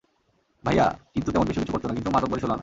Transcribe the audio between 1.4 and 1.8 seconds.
বেশি কিছু